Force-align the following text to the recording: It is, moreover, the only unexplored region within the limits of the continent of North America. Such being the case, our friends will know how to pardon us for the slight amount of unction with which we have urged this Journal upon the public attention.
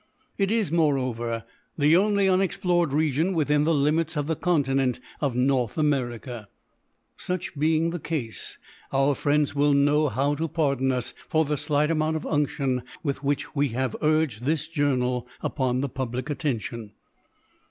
It 0.35 0.49
is, 0.49 0.71
moreover, 0.71 1.43
the 1.77 1.95
only 1.95 2.27
unexplored 2.27 2.91
region 2.91 3.33
within 3.35 3.65
the 3.65 3.73
limits 3.75 4.17
of 4.17 4.25
the 4.25 4.35
continent 4.35 4.99
of 5.19 5.35
North 5.35 5.77
America. 5.77 6.47
Such 7.17 7.55
being 7.55 7.91
the 7.91 7.99
case, 7.99 8.57
our 8.91 9.13
friends 9.13 9.53
will 9.53 9.75
know 9.75 10.09
how 10.09 10.33
to 10.33 10.47
pardon 10.47 10.91
us 10.91 11.13
for 11.29 11.45
the 11.45 11.55
slight 11.55 11.91
amount 11.91 12.15
of 12.15 12.25
unction 12.25 12.81
with 13.03 13.23
which 13.23 13.55
we 13.55 13.67
have 13.77 13.95
urged 14.01 14.43
this 14.43 14.67
Journal 14.67 15.27
upon 15.43 15.81
the 15.81 15.89
public 15.89 16.31
attention. 16.31 16.93